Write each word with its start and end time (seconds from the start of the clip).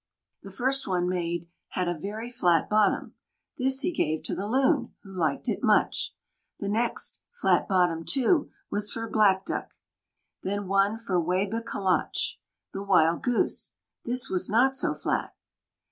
The 0.41 0.49
first 0.49 0.87
one 0.87 1.07
made 1.07 1.47
had 1.73 1.87
a 1.87 1.93
very 1.93 2.31
flat 2.31 2.67
bottom; 2.67 3.13
this 3.59 3.81
he 3.81 3.91
gave 3.91 4.23
to 4.23 4.33
the 4.33 4.47
Loon, 4.47 4.95
who 5.03 5.13
liked 5.13 5.47
it 5.47 5.61
much. 5.61 6.15
The 6.59 6.69
next, 6.69 7.19
flat 7.33 7.67
bottomed 7.67 8.07
too, 8.07 8.49
was 8.71 8.91
for 8.91 9.07
Black 9.07 9.45
Duck; 9.45 9.75
then 10.41 10.67
one 10.67 10.97
for 10.97 11.21
Wābèkèloch, 11.23 12.37
the 12.73 12.81
Wild 12.81 13.21
Goose. 13.21 13.73
This 14.03 14.27
was 14.27 14.49
not 14.49 14.75
so 14.75 14.95
flat. 14.95 15.35